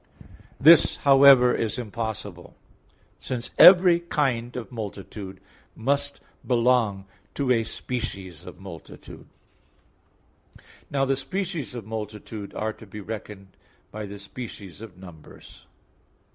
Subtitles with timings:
[0.59, 2.55] This, however, is impossible;
[3.19, 5.39] since every kind of multitude
[5.75, 9.27] must belong to a species of multitude.
[10.89, 13.49] Now the species of multitude are to be reckoned
[13.91, 15.67] by the species of numbers.